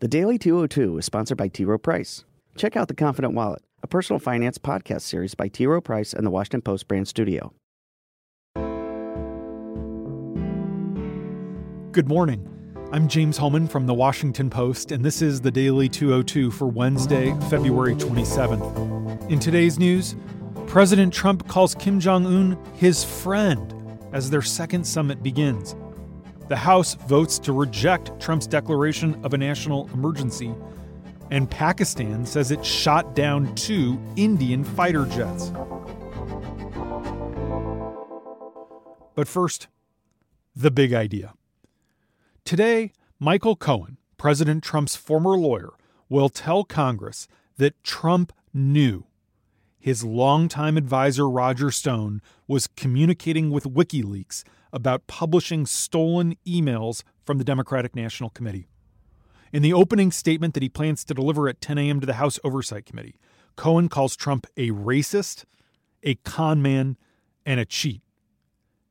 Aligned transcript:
The 0.00 0.06
Daily 0.06 0.38
202 0.38 0.98
is 0.98 1.06
sponsored 1.06 1.36
by 1.36 1.48
T. 1.48 1.64
Rowe 1.64 1.76
Price. 1.76 2.24
Check 2.56 2.76
out 2.76 2.86
The 2.86 2.94
Confident 2.94 3.34
Wallet, 3.34 3.62
a 3.82 3.88
personal 3.88 4.20
finance 4.20 4.56
podcast 4.56 5.00
series 5.00 5.34
by 5.34 5.48
T. 5.48 5.66
Rowe 5.66 5.80
Price 5.80 6.12
and 6.12 6.24
the 6.24 6.30
Washington 6.30 6.62
Post 6.62 6.86
brand 6.86 7.08
studio. 7.08 7.52
Good 11.90 12.06
morning. 12.06 12.48
I'm 12.92 13.08
James 13.08 13.38
Hohmann 13.38 13.66
from 13.66 13.86
the 13.86 13.94
Washington 13.94 14.48
Post, 14.50 14.92
and 14.92 15.04
this 15.04 15.20
is 15.20 15.40
the 15.40 15.50
Daily 15.50 15.88
202 15.88 16.52
for 16.52 16.68
Wednesday, 16.68 17.36
February 17.50 17.96
27th. 17.96 19.28
In 19.32 19.40
today's 19.40 19.80
news, 19.80 20.14
President 20.68 21.12
Trump 21.12 21.48
calls 21.48 21.74
Kim 21.74 21.98
Jong 21.98 22.24
un 22.24 22.56
his 22.74 23.02
friend 23.02 23.74
as 24.12 24.30
their 24.30 24.42
second 24.42 24.84
summit 24.84 25.24
begins. 25.24 25.74
The 26.48 26.56
House 26.56 26.94
votes 26.94 27.38
to 27.40 27.52
reject 27.52 28.18
Trump's 28.18 28.46
declaration 28.46 29.22
of 29.22 29.34
a 29.34 29.38
national 29.38 29.86
emergency, 29.92 30.54
and 31.30 31.50
Pakistan 31.50 32.24
says 32.24 32.50
it 32.50 32.64
shot 32.64 33.14
down 33.14 33.54
two 33.54 34.00
Indian 34.16 34.64
fighter 34.64 35.04
jets. 35.04 35.52
But 39.14 39.28
first, 39.28 39.68
the 40.56 40.70
big 40.70 40.94
idea. 40.94 41.34
Today, 42.44 42.92
Michael 43.18 43.54
Cohen, 43.54 43.98
President 44.16 44.64
Trump's 44.64 44.96
former 44.96 45.36
lawyer, 45.36 45.74
will 46.08 46.30
tell 46.30 46.64
Congress 46.64 47.28
that 47.58 47.82
Trump 47.84 48.32
knew 48.54 49.04
his 49.88 50.04
longtime 50.04 50.76
advisor 50.76 51.26
Roger 51.26 51.70
Stone 51.70 52.20
was 52.46 52.66
communicating 52.66 53.50
with 53.50 53.64
WikiLeaks 53.64 54.44
about 54.70 55.06
publishing 55.06 55.64
stolen 55.64 56.36
emails 56.46 57.02
from 57.24 57.38
the 57.38 57.44
Democratic 57.44 57.96
National 57.96 58.28
Committee. 58.28 58.68
In 59.50 59.62
the 59.62 59.72
opening 59.72 60.12
statement 60.12 60.52
that 60.52 60.62
he 60.62 60.68
plans 60.68 61.06
to 61.06 61.14
deliver 61.14 61.48
at 61.48 61.62
10 61.62 61.78
a.m. 61.78 62.00
to 62.00 62.06
the 62.06 62.20
House 62.20 62.38
Oversight 62.44 62.84
Committee, 62.84 63.18
Cohen 63.56 63.88
calls 63.88 64.14
Trump 64.14 64.46
a 64.58 64.72
racist, 64.72 65.46
a 66.02 66.16
con 66.16 66.60
man, 66.60 66.98
and 67.46 67.58
a 67.58 67.64
cheat. 67.64 68.02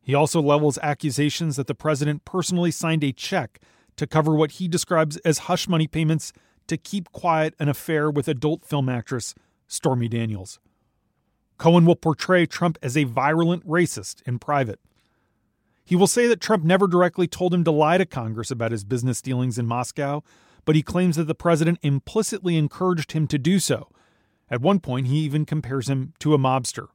He 0.02 0.16
also 0.16 0.42
levels 0.42 0.80
accusations 0.81 1.58
that 1.58 1.68
the 1.68 1.75
president 1.75 2.25
personally 2.25 2.72
signed 2.72 3.03
a 3.03 3.12
check 3.14 3.59
to 3.98 4.08
cover 4.08 4.34
what 4.34 4.53
he 4.53 4.68
describes 4.68 5.18
as 5.18 5.38
hush 5.45 5.68
money 5.68 5.86
payments 5.86 6.34
to 6.66 6.75
keep 6.75 7.12
quiet 7.12 7.53
an 7.59 7.70
affair 7.70 8.09
with 8.09 8.28
adult 8.28 8.66
film 8.66 8.90
actress 8.90 9.36
Stormy 9.68 10.08
Daniels. 10.08 10.59
Cohen 11.58 11.86
will 11.86 11.95
portray 11.95 12.45
Trump 12.45 12.77
as 12.81 12.95
a 12.95 13.03
virulent 13.05 13.67
racist 13.67 14.22
in 14.27 14.39
private. 14.39 14.80
He 15.83 15.95
will 15.95 16.08
say 16.08 16.27
that 16.27 16.41
Trump 16.41 16.63
never 16.63 16.88
directly 16.88 17.27
told 17.27 17.53
him 17.53 17.63
to 17.63 17.72
lie 17.72 17.97
to 17.97 18.05
Congress 18.05 18.52
about 18.52 18.72
his 18.72 18.83
business 18.83 19.22
dealings 19.22 19.58
in 19.58 19.66
Moscow, 19.66 20.22
but 20.66 20.75
he 20.75 20.83
claims 20.83 21.16
that 21.16 21.23
the 21.23 21.33
president 21.33 21.80
implicitly 21.81 22.58
encouraged 22.58 23.13
him 23.13 23.25
to 23.28 23.38
do 23.38 23.58
so. 23.58 23.89
At 24.50 24.61
one 24.61 24.80
point, 24.80 25.08
he 25.08 25.19
even 25.19 25.45
compares 25.45 25.89
him 25.89 26.13
to 26.19 26.33
a 26.33 26.38
mobster. 26.38 26.88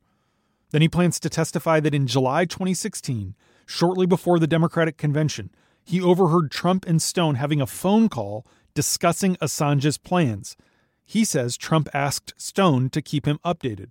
Then 0.71 0.83
he 0.83 0.89
plans 0.89 1.19
to 1.21 1.31
testify 1.31 1.81
that 1.81 1.95
in 1.95 2.07
July 2.07 2.45
2016, 2.45 3.35
shortly 3.67 4.07
before 4.07 4.39
the 4.39 4.47
Democratic 4.47 4.97
convention, 4.97 5.51
he 5.85 6.01
overheard 6.01 6.51
Trump 6.51 6.87
and 6.87 7.01
Stone 7.01 7.37
having 7.37 7.61
a 7.61 7.67
phone 7.67 8.09
call 8.09 8.47
discussing 8.75 9.37
Assange's 9.37 9.99
plans. 9.99 10.57
He 11.05 11.25
says 11.25 11.57
Trump 11.57 11.89
asked 11.93 12.33
Stone 12.37 12.91
to 12.91 13.03
keep 13.03 13.27
him 13.27 13.39
updated. 13.45 13.89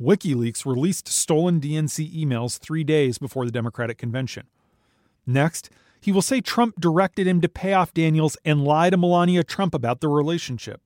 WikiLeaks 0.00 0.66
released 0.66 1.08
stolen 1.08 1.60
DNC 1.60 2.14
emails 2.14 2.58
three 2.58 2.84
days 2.84 3.18
before 3.18 3.46
the 3.46 3.52
Democratic 3.52 3.96
convention. 3.96 4.46
Next, 5.26 5.70
he 6.00 6.12
will 6.12 6.22
say 6.22 6.40
Trump 6.40 6.78
directed 6.78 7.26
him 7.26 7.40
to 7.40 7.48
pay 7.48 7.72
off 7.72 7.94
Daniels 7.94 8.36
and 8.44 8.64
lie 8.64 8.90
to 8.90 8.96
Melania 8.96 9.42
Trump 9.42 9.74
about 9.74 10.00
the 10.00 10.08
relationship. 10.08 10.80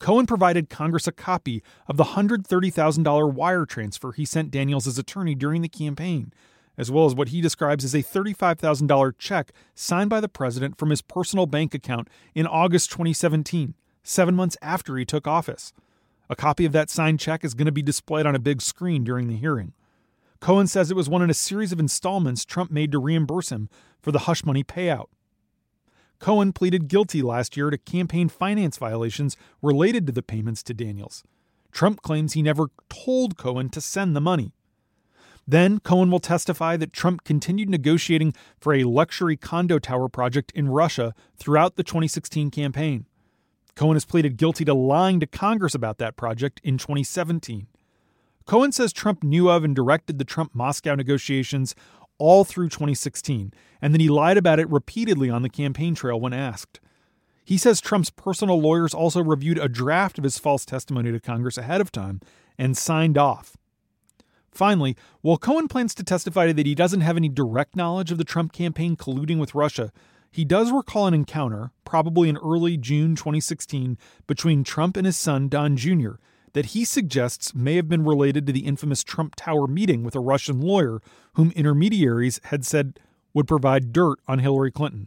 Cohen 0.00 0.26
provided 0.26 0.68
Congress 0.68 1.06
a 1.06 1.12
copy 1.12 1.62
of 1.86 1.96
the 1.96 2.04
$130,000 2.04 3.32
wire 3.32 3.64
transfer 3.64 4.12
he 4.12 4.24
sent 4.24 4.50
Daniels' 4.50 4.98
attorney 4.98 5.34
during 5.34 5.62
the 5.62 5.68
campaign, 5.68 6.32
as 6.76 6.90
well 6.90 7.06
as 7.06 7.14
what 7.14 7.28
he 7.28 7.40
describes 7.40 7.84
as 7.84 7.94
a 7.94 8.02
$35,000 8.02 9.14
check 9.18 9.52
signed 9.74 10.10
by 10.10 10.20
the 10.20 10.28
president 10.28 10.76
from 10.76 10.90
his 10.90 11.00
personal 11.00 11.46
bank 11.46 11.72
account 11.72 12.08
in 12.34 12.46
August 12.46 12.90
2017, 12.90 13.74
seven 14.02 14.34
months 14.34 14.56
after 14.60 14.96
he 14.96 15.04
took 15.04 15.26
office. 15.26 15.72
A 16.28 16.36
copy 16.36 16.64
of 16.64 16.72
that 16.72 16.90
signed 16.90 17.20
check 17.20 17.44
is 17.44 17.54
going 17.54 17.66
to 17.66 17.72
be 17.72 17.82
displayed 17.82 18.26
on 18.26 18.34
a 18.34 18.40
big 18.40 18.62
screen 18.62 19.04
during 19.04 19.28
the 19.28 19.36
hearing. 19.36 19.72
Cohen 20.40 20.66
says 20.66 20.90
it 20.90 20.96
was 20.96 21.08
one 21.08 21.22
in 21.22 21.30
a 21.30 21.34
series 21.34 21.72
of 21.72 21.80
installments 21.80 22.44
Trump 22.44 22.70
made 22.70 22.92
to 22.92 22.98
reimburse 22.98 23.50
him 23.50 23.68
for 24.00 24.12
the 24.12 24.20
hush 24.20 24.44
money 24.44 24.62
payout. 24.62 25.06
Cohen 26.18 26.52
pleaded 26.52 26.88
guilty 26.88 27.22
last 27.22 27.56
year 27.56 27.70
to 27.70 27.78
campaign 27.78 28.28
finance 28.28 28.78
violations 28.78 29.36
related 29.60 30.06
to 30.06 30.12
the 30.12 30.22
payments 30.22 30.62
to 30.62 30.74
Daniels. 30.74 31.22
Trump 31.72 32.02
claims 32.02 32.32
he 32.32 32.42
never 32.42 32.68
told 32.88 33.36
Cohen 33.36 33.68
to 33.70 33.80
send 33.80 34.14
the 34.14 34.20
money. 34.20 34.52
Then 35.46 35.80
Cohen 35.80 36.10
will 36.10 36.20
testify 36.20 36.76
that 36.76 36.92
Trump 36.92 37.24
continued 37.24 37.68
negotiating 37.68 38.34
for 38.58 38.72
a 38.72 38.84
luxury 38.84 39.36
condo 39.36 39.78
tower 39.78 40.08
project 40.08 40.52
in 40.54 40.68
Russia 40.68 41.14
throughout 41.36 41.76
the 41.76 41.82
2016 41.82 42.50
campaign. 42.50 43.06
Cohen 43.74 43.96
has 43.96 44.04
pleaded 44.04 44.36
guilty 44.36 44.64
to 44.64 44.74
lying 44.74 45.20
to 45.20 45.26
Congress 45.26 45.74
about 45.74 45.98
that 45.98 46.16
project 46.16 46.60
in 46.62 46.78
2017. 46.78 47.66
Cohen 48.46 48.72
says 48.72 48.92
Trump 48.92 49.22
knew 49.22 49.48
of 49.48 49.64
and 49.64 49.74
directed 49.74 50.18
the 50.18 50.24
Trump 50.24 50.54
Moscow 50.54 50.94
negotiations 50.94 51.74
all 52.18 52.44
through 52.44 52.68
2016, 52.68 53.52
and 53.82 53.94
that 53.94 54.00
he 54.00 54.08
lied 54.08 54.36
about 54.36 54.60
it 54.60 54.70
repeatedly 54.70 55.30
on 55.30 55.42
the 55.42 55.48
campaign 55.48 55.94
trail 55.94 56.20
when 56.20 56.32
asked. 56.32 56.80
He 57.44 57.58
says 57.58 57.80
Trump's 57.80 58.10
personal 58.10 58.60
lawyers 58.60 58.94
also 58.94 59.22
reviewed 59.22 59.58
a 59.58 59.68
draft 59.68 60.18
of 60.18 60.24
his 60.24 60.38
false 60.38 60.64
testimony 60.64 61.12
to 61.12 61.20
Congress 61.20 61.58
ahead 61.58 61.80
of 61.80 61.92
time 61.92 62.20
and 62.56 62.76
signed 62.76 63.18
off. 63.18 63.56
Finally, 64.50 64.96
while 65.20 65.36
Cohen 65.36 65.66
plans 65.68 65.94
to 65.96 66.04
testify 66.04 66.52
that 66.52 66.66
he 66.66 66.74
doesn't 66.74 67.00
have 67.00 67.16
any 67.16 67.28
direct 67.28 67.74
knowledge 67.74 68.12
of 68.12 68.18
the 68.18 68.24
Trump 68.24 68.52
campaign 68.52 68.96
colluding 68.96 69.38
with 69.38 69.54
Russia, 69.54 69.92
he 70.34 70.44
does 70.44 70.72
recall 70.72 71.06
an 71.06 71.14
encounter, 71.14 71.70
probably 71.84 72.28
in 72.28 72.36
early 72.38 72.76
June 72.76 73.14
2016, 73.14 73.96
between 74.26 74.64
Trump 74.64 74.96
and 74.96 75.06
his 75.06 75.16
son 75.16 75.48
Don 75.48 75.76
Jr., 75.76 76.14
that 76.54 76.66
he 76.66 76.84
suggests 76.84 77.54
may 77.54 77.76
have 77.76 77.88
been 77.88 78.02
related 78.02 78.44
to 78.44 78.52
the 78.52 78.66
infamous 78.66 79.04
Trump 79.04 79.36
Tower 79.36 79.68
meeting 79.68 80.02
with 80.02 80.16
a 80.16 80.20
Russian 80.20 80.60
lawyer 80.60 81.00
whom 81.34 81.52
intermediaries 81.52 82.40
had 82.46 82.64
said 82.64 82.98
would 83.32 83.46
provide 83.46 83.92
dirt 83.92 84.18
on 84.26 84.40
Hillary 84.40 84.72
Clinton. 84.72 85.06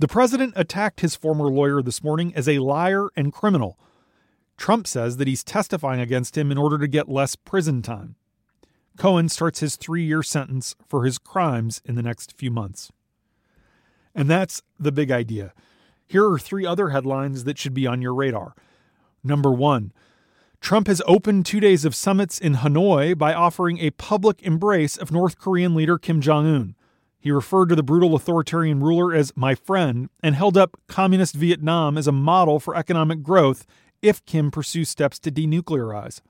The 0.00 0.08
president 0.08 0.54
attacked 0.56 0.98
his 0.98 1.14
former 1.14 1.46
lawyer 1.46 1.80
this 1.80 2.02
morning 2.02 2.34
as 2.34 2.48
a 2.48 2.58
liar 2.58 3.10
and 3.14 3.32
criminal. 3.32 3.78
Trump 4.56 4.88
says 4.88 5.18
that 5.18 5.28
he's 5.28 5.44
testifying 5.44 6.00
against 6.00 6.36
him 6.36 6.50
in 6.50 6.58
order 6.58 6.76
to 6.78 6.88
get 6.88 7.08
less 7.08 7.36
prison 7.36 7.82
time. 7.82 8.16
Cohen 8.96 9.28
starts 9.28 9.60
his 9.60 9.76
three 9.76 10.02
year 10.02 10.24
sentence 10.24 10.74
for 10.88 11.04
his 11.04 11.18
crimes 11.18 11.80
in 11.84 11.94
the 11.94 12.02
next 12.02 12.36
few 12.36 12.50
months. 12.50 12.90
And 14.18 14.28
that's 14.28 14.62
the 14.80 14.90
big 14.90 15.12
idea. 15.12 15.52
Here 16.04 16.28
are 16.28 16.40
three 16.40 16.66
other 16.66 16.88
headlines 16.88 17.44
that 17.44 17.56
should 17.56 17.72
be 17.72 17.86
on 17.86 18.02
your 18.02 18.12
radar. 18.12 18.56
Number 19.22 19.52
one, 19.52 19.92
Trump 20.60 20.88
has 20.88 21.00
opened 21.06 21.46
two 21.46 21.60
days 21.60 21.84
of 21.84 21.94
summits 21.94 22.36
in 22.36 22.56
Hanoi 22.56 23.16
by 23.16 23.32
offering 23.32 23.78
a 23.78 23.92
public 23.92 24.42
embrace 24.42 24.96
of 24.96 25.12
North 25.12 25.38
Korean 25.38 25.72
leader 25.72 25.98
Kim 25.98 26.20
Jong 26.20 26.46
un. 26.46 26.74
He 27.20 27.30
referred 27.30 27.68
to 27.68 27.76
the 27.76 27.84
brutal 27.84 28.16
authoritarian 28.16 28.80
ruler 28.80 29.14
as 29.14 29.32
my 29.36 29.54
friend 29.54 30.08
and 30.20 30.34
held 30.34 30.56
up 30.56 30.80
communist 30.88 31.36
Vietnam 31.36 31.96
as 31.96 32.08
a 32.08 32.12
model 32.12 32.58
for 32.58 32.74
economic 32.74 33.22
growth 33.22 33.66
if 34.02 34.26
Kim 34.26 34.50
pursues 34.50 34.88
steps 34.88 35.20
to 35.20 35.30
denuclearize. 35.30 36.22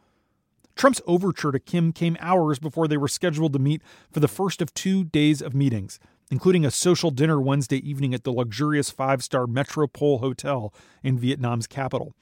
Trump's 0.77 1.01
overture 1.07 1.53
to 1.53 1.59
Kim 1.59 1.95
came 1.95 2.19
hours 2.21 2.59
before 2.59 2.87
they 2.87 2.99
were 2.99 3.09
scheduled 3.09 3.55
to 3.55 3.59
meet 3.59 3.81
for 4.11 4.21
the 4.21 4.29
first 4.29 4.61
of 4.61 4.75
two 4.75 5.05
days 5.05 5.41
of 5.41 5.55
meetings, 5.55 5.99
including 6.31 6.65
a 6.65 6.71
social 6.71 7.11
dinner 7.11 7.41
Wednesday 7.41 7.79
evening 7.89 8.15
at 8.15 8.25
the 8.25 8.33
luxurious 8.33 8.91
five 8.91 9.23
star 9.23 9.47
Metropole 9.47 10.19
Hotel 10.19 10.73
in 11.03 11.19
Vietnam's 11.19 11.67
capital. 11.67 12.15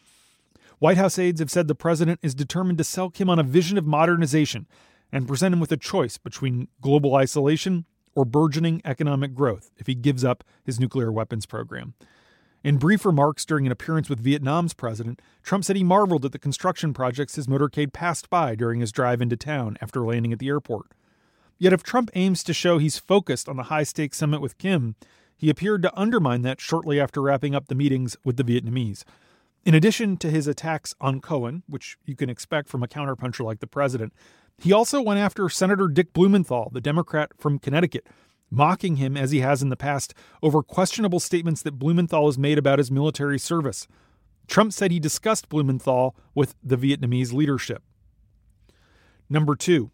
White 0.78 0.98
House 0.98 1.18
aides 1.18 1.40
have 1.40 1.50
said 1.50 1.68
the 1.68 1.74
president 1.74 2.20
is 2.22 2.34
determined 2.34 2.78
to 2.78 2.84
sell 2.84 3.10
Kim 3.10 3.30
on 3.30 3.38
a 3.38 3.42
vision 3.42 3.78
of 3.78 3.86
modernization 3.86 4.66
and 5.10 5.28
present 5.28 5.54
him 5.54 5.60
with 5.60 5.72
a 5.72 5.76
choice 5.76 6.18
between 6.18 6.68
global 6.80 7.14
isolation 7.14 7.86
or 8.14 8.24
burgeoning 8.24 8.82
economic 8.84 9.34
growth 9.34 9.70
if 9.76 9.86
he 9.86 9.94
gives 9.94 10.24
up 10.24 10.44
his 10.64 10.80
nuclear 10.80 11.10
weapons 11.12 11.46
program. 11.46 11.94
In 12.64 12.78
brief 12.78 13.04
remarks 13.04 13.44
during 13.44 13.64
an 13.64 13.72
appearance 13.72 14.08
with 14.08 14.18
Vietnam's 14.18 14.74
president, 14.74 15.22
Trump 15.42 15.64
said 15.64 15.76
he 15.76 15.84
marveled 15.84 16.24
at 16.24 16.32
the 16.32 16.38
construction 16.38 16.92
projects 16.92 17.36
his 17.36 17.46
motorcade 17.46 17.92
passed 17.92 18.28
by 18.28 18.56
during 18.56 18.80
his 18.80 18.90
drive 18.90 19.22
into 19.22 19.36
town 19.36 19.76
after 19.80 20.04
landing 20.04 20.32
at 20.32 20.40
the 20.40 20.48
airport. 20.48 20.86
Yet, 21.58 21.72
if 21.72 21.82
Trump 21.82 22.10
aims 22.14 22.44
to 22.44 22.52
show 22.52 22.78
he's 22.78 22.98
focused 22.98 23.48
on 23.48 23.56
the 23.56 23.64
high 23.64 23.82
stakes 23.82 24.18
summit 24.18 24.40
with 24.40 24.58
Kim, 24.58 24.94
he 25.36 25.50
appeared 25.50 25.82
to 25.82 25.98
undermine 25.98 26.42
that 26.42 26.60
shortly 26.60 27.00
after 27.00 27.22
wrapping 27.22 27.54
up 27.54 27.68
the 27.68 27.74
meetings 27.74 28.16
with 28.24 28.36
the 28.36 28.44
Vietnamese. 28.44 29.04
In 29.64 29.74
addition 29.74 30.16
to 30.18 30.30
his 30.30 30.46
attacks 30.46 30.94
on 31.00 31.20
Cohen, 31.20 31.62
which 31.66 31.98
you 32.04 32.14
can 32.14 32.30
expect 32.30 32.68
from 32.68 32.82
a 32.82 32.88
counterpuncher 32.88 33.44
like 33.44 33.60
the 33.60 33.66
president, 33.66 34.12
he 34.58 34.72
also 34.72 35.02
went 35.02 35.20
after 35.20 35.48
Senator 35.48 35.88
Dick 35.88 36.12
Blumenthal, 36.12 36.70
the 36.72 36.80
Democrat 36.80 37.32
from 37.36 37.58
Connecticut, 37.58 38.06
mocking 38.50 38.96
him 38.96 39.16
as 39.16 39.32
he 39.32 39.40
has 39.40 39.62
in 39.62 39.68
the 39.68 39.76
past 39.76 40.14
over 40.42 40.62
questionable 40.62 41.20
statements 41.20 41.62
that 41.62 41.78
Blumenthal 41.78 42.26
has 42.26 42.38
made 42.38 42.58
about 42.58 42.78
his 42.78 42.90
military 42.90 43.38
service. 43.38 43.88
Trump 44.46 44.72
said 44.72 44.90
he 44.90 45.00
discussed 45.00 45.48
Blumenthal 45.48 46.14
with 46.34 46.54
the 46.62 46.76
Vietnamese 46.76 47.32
leadership. 47.32 47.82
Number 49.28 49.56
two, 49.56 49.90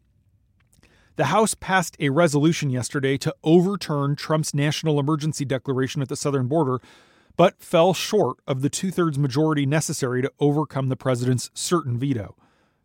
the 1.17 1.27
House 1.27 1.55
passed 1.55 1.97
a 2.01 2.11
resolution 2.11 2.71
yesterday 2.71 3.19
to 3.19 3.35
overturn 3.45 4.17
Trump's 4.17 4.55
national 4.55 4.99
emergency 4.99 5.45
declaration 5.45 6.03
at 6.03 6.09
the 6.09 6.17
southern 6.17 6.49
border, 6.49 6.81
but 7.37 7.63
fell 7.63 7.95
short 7.95 8.39
of 8.47 8.63
the 8.63 8.71
two 8.71 8.91
thirds 8.91 9.19
majority 9.19 9.67
necessary 9.67 10.23
to 10.23 10.33
overcome 10.41 10.89
the 10.89 10.97
president's 10.97 11.51
certain 11.55 11.99
veto. 11.99 12.37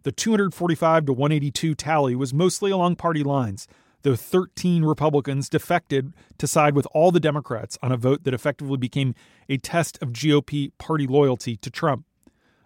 The 0.04 0.12
245 0.12 1.06
to 1.08 1.14
182 1.14 1.76
tally 1.76 2.16
was 2.16 2.34
mostly 2.34 2.72
along 2.72 2.96
party 2.96 3.24
lines, 3.24 3.68
though 4.04 4.16
13 4.16 4.86
Republicans 4.86 5.50
defected 5.50 6.14
to 6.38 6.48
side 6.48 6.76
with 6.76 6.88
all 6.94 7.12
the 7.12 7.20
Democrats 7.20 7.78
on 7.82 7.92
a 7.92 7.98
vote 7.98 8.24
that 8.24 8.34
effectively 8.34 8.78
became 8.78 9.16
a 9.50 9.58
test 9.58 10.02
of 10.02 10.14
GOP 10.14 10.72
party 10.78 11.08
loyalty 11.08 11.58
to 11.58 11.70
Trump. 11.70 12.06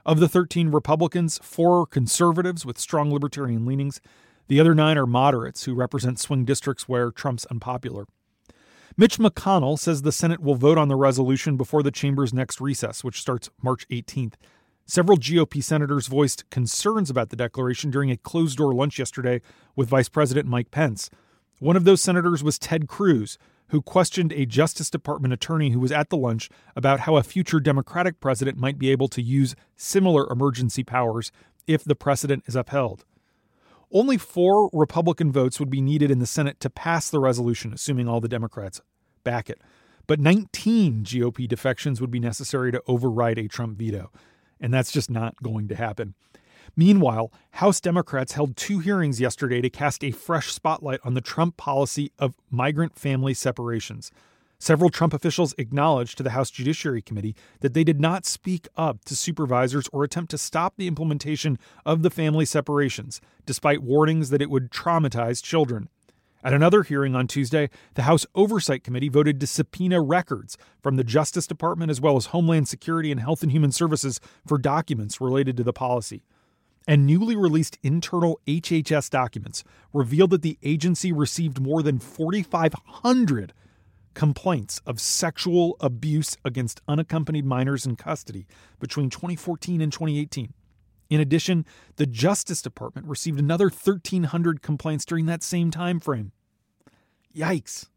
Of 0.05 0.19
the 0.19 0.27
13 0.27 0.69
Republicans, 0.69 1.39
four 1.43 1.81
are 1.81 1.85
conservatives 1.85 2.65
with 2.65 2.79
strong 2.79 3.11
libertarian 3.13 3.65
leanings. 3.65 4.01
The 4.51 4.59
other 4.59 4.75
nine 4.75 4.97
are 4.97 5.05
moderates 5.05 5.63
who 5.63 5.73
represent 5.73 6.19
swing 6.19 6.43
districts 6.43 6.85
where 6.85 7.09
Trump's 7.09 7.45
unpopular. 7.45 8.05
Mitch 8.97 9.17
McConnell 9.17 9.79
says 9.79 10.01
the 10.01 10.11
Senate 10.11 10.41
will 10.41 10.55
vote 10.55 10.77
on 10.77 10.89
the 10.89 10.97
resolution 10.97 11.55
before 11.55 11.81
the 11.81 11.89
chamber's 11.89 12.33
next 12.33 12.59
recess, 12.59 13.01
which 13.01 13.21
starts 13.21 13.49
March 13.63 13.87
18th. 13.87 14.33
Several 14.85 15.17
GOP 15.17 15.63
senators 15.63 16.07
voiced 16.07 16.49
concerns 16.49 17.09
about 17.09 17.29
the 17.29 17.37
declaration 17.37 17.91
during 17.91 18.11
a 18.11 18.17
closed 18.17 18.57
door 18.57 18.73
lunch 18.73 18.99
yesterday 18.99 19.39
with 19.77 19.87
Vice 19.87 20.09
President 20.09 20.49
Mike 20.49 20.69
Pence. 20.69 21.09
One 21.59 21.77
of 21.77 21.85
those 21.85 22.01
senators 22.01 22.43
was 22.43 22.59
Ted 22.59 22.89
Cruz, 22.89 23.37
who 23.69 23.81
questioned 23.81 24.33
a 24.33 24.45
Justice 24.45 24.89
Department 24.89 25.33
attorney 25.33 25.69
who 25.69 25.79
was 25.79 25.93
at 25.93 26.09
the 26.09 26.17
lunch 26.17 26.49
about 26.75 26.99
how 26.99 27.15
a 27.15 27.23
future 27.23 27.61
Democratic 27.61 28.19
president 28.19 28.57
might 28.57 28.77
be 28.77 28.91
able 28.91 29.07
to 29.07 29.21
use 29.21 29.55
similar 29.77 30.29
emergency 30.29 30.83
powers 30.83 31.31
if 31.67 31.85
the 31.85 31.95
precedent 31.95 32.43
is 32.47 32.57
upheld. 32.57 33.05
Only 33.91 34.17
four 34.17 34.69
Republican 34.71 35.31
votes 35.31 35.59
would 35.59 35.69
be 35.69 35.81
needed 35.81 36.11
in 36.11 36.19
the 36.19 36.25
Senate 36.25 36.59
to 36.61 36.69
pass 36.69 37.09
the 37.09 37.19
resolution, 37.19 37.73
assuming 37.73 38.07
all 38.07 38.21
the 38.21 38.29
Democrats 38.29 38.79
back 39.23 39.49
it. 39.49 39.59
But 40.07 40.19
19 40.19 41.03
GOP 41.03 41.47
defections 41.47 41.99
would 41.99 42.11
be 42.11 42.19
necessary 42.19 42.71
to 42.71 42.81
override 42.87 43.37
a 43.37 43.47
Trump 43.47 43.77
veto. 43.77 44.11
And 44.59 44.73
that's 44.73 44.91
just 44.91 45.09
not 45.09 45.41
going 45.43 45.67
to 45.67 45.75
happen. 45.75 46.15
Meanwhile, 46.75 47.31
House 47.51 47.81
Democrats 47.81 48.33
held 48.33 48.55
two 48.55 48.79
hearings 48.79 49.19
yesterday 49.19 49.61
to 49.61 49.69
cast 49.69 50.03
a 50.03 50.11
fresh 50.11 50.53
spotlight 50.53 50.99
on 51.03 51.13
the 51.13 51.21
Trump 51.21 51.57
policy 51.57 52.11
of 52.17 52.35
migrant 52.49 52.97
family 52.97 53.33
separations. 53.33 54.11
Several 54.61 54.91
Trump 54.91 55.11
officials 55.15 55.55
acknowledged 55.57 56.17
to 56.17 56.23
the 56.23 56.29
House 56.29 56.51
Judiciary 56.51 57.01
Committee 57.01 57.35
that 57.61 57.73
they 57.73 57.83
did 57.83 57.99
not 57.99 58.27
speak 58.27 58.67
up 58.77 59.03
to 59.05 59.15
supervisors 59.15 59.89
or 59.91 60.03
attempt 60.03 60.29
to 60.29 60.37
stop 60.37 60.75
the 60.77 60.87
implementation 60.87 61.57
of 61.83 62.03
the 62.03 62.11
family 62.11 62.45
separations, 62.45 63.19
despite 63.47 63.81
warnings 63.81 64.29
that 64.29 64.39
it 64.39 64.51
would 64.51 64.69
traumatize 64.69 65.41
children. 65.41 65.89
At 66.43 66.53
another 66.53 66.83
hearing 66.83 67.15
on 67.15 67.25
Tuesday, 67.25 67.71
the 67.95 68.03
House 68.03 68.27
Oversight 68.35 68.83
Committee 68.83 69.09
voted 69.09 69.39
to 69.39 69.47
subpoena 69.47 69.99
records 69.99 70.59
from 70.83 70.95
the 70.95 71.03
Justice 71.03 71.47
Department 71.47 71.89
as 71.89 71.99
well 71.99 72.15
as 72.15 72.27
Homeland 72.27 72.67
Security 72.67 73.11
and 73.11 73.19
Health 73.19 73.41
and 73.41 73.51
Human 73.51 73.71
Services 73.71 74.19
for 74.45 74.59
documents 74.59 75.19
related 75.19 75.57
to 75.57 75.63
the 75.63 75.73
policy 75.73 76.21
and 76.87 77.07
newly 77.07 77.35
released 77.35 77.79
internal 77.81 78.39
HHS 78.45 79.09
documents 79.09 79.63
revealed 79.91 80.29
that 80.29 80.43
the 80.43 80.59
agency 80.61 81.11
received 81.11 81.59
more 81.59 81.81
than 81.81 81.97
4,500 81.97 83.53
complaints 84.13 84.81
of 84.85 84.99
sexual 84.99 85.77
abuse 85.79 86.37
against 86.43 86.81
unaccompanied 86.87 87.45
minors 87.45 87.85
in 87.85 87.95
custody 87.95 88.45
between 88.79 89.09
2014 89.09 89.81
and 89.81 89.91
2018. 89.91 90.53
In 91.09 91.19
addition, 91.19 91.65
the 91.97 92.05
Justice 92.05 92.61
Department 92.61 93.07
received 93.07 93.39
another 93.39 93.65
1,300 93.65 94.61
complaints 94.61 95.03
during 95.03 95.25
that 95.25 95.43
same 95.43 95.69
time 95.69 95.99
frame. 95.99 96.31
Yikes. 97.35 97.87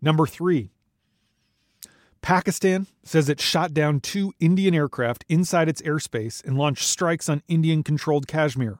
Number 0.00 0.26
three, 0.26 0.70
Pakistan 2.20 2.86
says 3.02 3.28
it 3.28 3.40
shot 3.40 3.72
down 3.74 4.00
two 4.00 4.32
Indian 4.38 4.74
aircraft 4.74 5.24
inside 5.28 5.68
its 5.68 5.82
airspace 5.82 6.44
and 6.44 6.56
launched 6.56 6.84
strikes 6.84 7.28
on 7.28 7.42
Indian 7.48 7.82
controlled 7.82 8.28
Kashmir. 8.28 8.78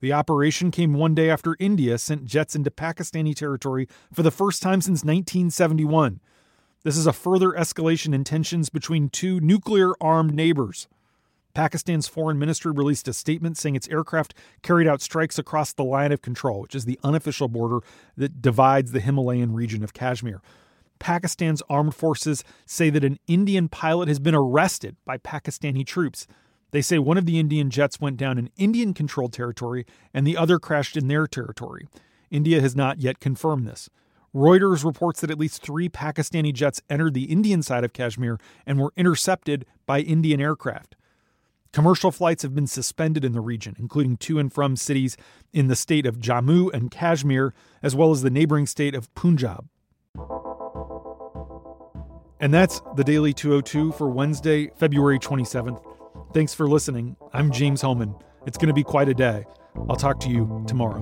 The 0.00 0.12
operation 0.12 0.70
came 0.70 0.92
one 0.92 1.14
day 1.14 1.30
after 1.30 1.56
India 1.58 1.96
sent 1.98 2.26
jets 2.26 2.54
into 2.54 2.70
Pakistani 2.70 3.34
territory 3.34 3.88
for 4.12 4.22
the 4.22 4.30
first 4.30 4.62
time 4.62 4.80
since 4.80 5.04
1971. 5.04 6.20
This 6.84 6.96
is 6.96 7.06
a 7.06 7.12
further 7.12 7.52
escalation 7.52 8.14
in 8.14 8.22
tensions 8.22 8.68
between 8.68 9.08
two 9.08 9.40
nuclear 9.40 9.92
armed 10.00 10.34
neighbors. 10.34 10.86
Pakistan's 11.54 12.06
foreign 12.06 12.38
ministry 12.38 12.70
released 12.70 13.08
a 13.08 13.14
statement 13.14 13.56
saying 13.56 13.76
its 13.76 13.88
aircraft 13.88 14.34
carried 14.62 14.86
out 14.86 15.00
strikes 15.00 15.38
across 15.38 15.72
the 15.72 15.84
line 15.84 16.12
of 16.12 16.20
control, 16.20 16.60
which 16.60 16.74
is 16.74 16.84
the 16.84 17.00
unofficial 17.02 17.48
border 17.48 17.80
that 18.14 18.42
divides 18.42 18.92
the 18.92 19.00
Himalayan 19.00 19.54
region 19.54 19.82
of 19.82 19.94
Kashmir. 19.94 20.42
Pakistan's 20.98 21.62
armed 21.70 21.94
forces 21.94 22.44
say 22.66 22.90
that 22.90 23.04
an 23.04 23.18
Indian 23.26 23.68
pilot 23.70 24.08
has 24.08 24.18
been 24.18 24.34
arrested 24.34 24.96
by 25.06 25.16
Pakistani 25.16 25.84
troops. 25.84 26.26
They 26.76 26.82
say 26.82 26.98
one 26.98 27.16
of 27.16 27.24
the 27.24 27.40
Indian 27.40 27.70
jets 27.70 28.02
went 28.02 28.18
down 28.18 28.36
in 28.36 28.50
Indian 28.58 28.92
controlled 28.92 29.32
territory 29.32 29.86
and 30.12 30.26
the 30.26 30.36
other 30.36 30.58
crashed 30.58 30.94
in 30.94 31.08
their 31.08 31.26
territory. 31.26 31.88
India 32.30 32.60
has 32.60 32.76
not 32.76 32.98
yet 32.98 33.18
confirmed 33.18 33.66
this. 33.66 33.88
Reuters 34.34 34.84
reports 34.84 35.22
that 35.22 35.30
at 35.30 35.38
least 35.38 35.62
three 35.62 35.88
Pakistani 35.88 36.52
jets 36.52 36.82
entered 36.90 37.14
the 37.14 37.32
Indian 37.32 37.62
side 37.62 37.82
of 37.82 37.94
Kashmir 37.94 38.38
and 38.66 38.78
were 38.78 38.92
intercepted 38.94 39.64
by 39.86 40.00
Indian 40.00 40.38
aircraft. 40.38 40.96
Commercial 41.72 42.12
flights 42.12 42.42
have 42.42 42.54
been 42.54 42.66
suspended 42.66 43.24
in 43.24 43.32
the 43.32 43.40
region, 43.40 43.74
including 43.78 44.18
to 44.18 44.38
and 44.38 44.52
from 44.52 44.76
cities 44.76 45.16
in 45.54 45.68
the 45.68 45.76
state 45.76 46.04
of 46.04 46.18
Jammu 46.18 46.70
and 46.74 46.90
Kashmir, 46.90 47.54
as 47.82 47.96
well 47.96 48.10
as 48.10 48.20
the 48.20 48.28
neighboring 48.28 48.66
state 48.66 48.94
of 48.94 49.08
Punjab. 49.14 49.66
And 52.38 52.52
that's 52.52 52.82
the 52.96 53.02
Daily 53.02 53.32
202 53.32 53.92
for 53.92 54.10
Wednesday, 54.10 54.68
February 54.76 55.18
27th. 55.18 55.95
Thanks 56.36 56.52
for 56.52 56.68
listening. 56.68 57.16
I'm 57.32 57.50
James 57.50 57.80
Hohmann. 57.80 58.14
It's 58.44 58.58
going 58.58 58.68
to 58.68 58.74
be 58.74 58.84
quite 58.84 59.08
a 59.08 59.14
day. 59.14 59.46
I'll 59.88 59.96
talk 59.96 60.20
to 60.20 60.28
you 60.28 60.66
tomorrow. 60.68 61.00